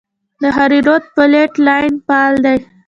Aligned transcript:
د 0.41 0.43
هریرود 0.57 1.03
فالټ 1.13 1.51
لاین 1.65 1.93
فعال 2.05 2.35
دی 2.45 2.57